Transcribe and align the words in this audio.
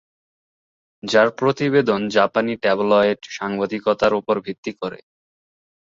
যার 1.03 1.27
প্রতিবেদন 1.31 2.01
জাপানি 2.09 2.53
ট্যাবলয়েড 2.63 3.19
সাংবাদিকতার 3.29 4.13
উপর 4.13 4.35
ভিত্তি 4.45 4.71
করে। 4.81 4.99